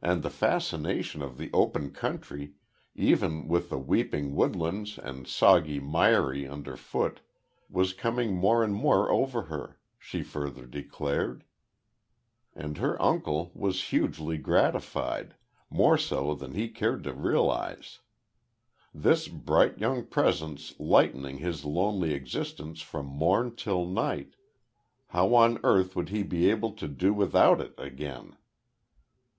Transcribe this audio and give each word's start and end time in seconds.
And 0.00 0.22
the 0.22 0.30
fascination 0.30 1.20
of 1.20 1.36
the 1.36 1.50
open 1.52 1.90
country, 1.90 2.54
even 2.94 3.48
with 3.48 3.68
the 3.68 3.76
weeping 3.78 4.34
woodlands 4.34 4.96
and 4.98 5.26
soggy, 5.28 5.78
miry 5.78 6.48
underfoot, 6.48 7.20
was 7.68 7.92
coming 7.92 8.34
more 8.34 8.64
and 8.64 8.74
more 8.74 9.10
over 9.10 9.42
her, 9.48 9.78
she 9.98 10.22
further 10.22 10.64
declared. 10.64 11.44
And 12.54 12.78
her 12.78 12.96
uncle 13.02 13.52
was 13.54 13.88
hugely 13.90 14.38
gratified, 14.38 15.34
more 15.68 15.98
so 15.98 16.34
than 16.34 16.54
he 16.54 16.70
cared 16.70 17.04
to 17.04 17.12
realise. 17.12 18.00
This 18.94 19.28
bright 19.28 19.76
young 19.78 20.06
presence 20.06 20.72
lightening 20.80 21.36
his 21.36 21.66
lonely 21.66 22.14
existence 22.14 22.80
from 22.80 23.04
morn 23.04 23.54
till 23.54 23.84
night 23.84 24.34
how 25.08 25.34
on 25.34 25.60
earth 25.62 25.94
would 25.94 26.08
he 26.08 26.22
be 26.22 26.48
able 26.50 26.72
to 26.72 26.88
do 26.88 27.12
without 27.12 27.60
it 27.60 27.74
again? 27.76 28.38